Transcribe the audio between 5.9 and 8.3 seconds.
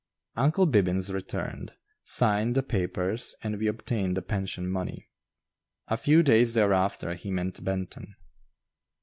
few days thereafter he met Benton.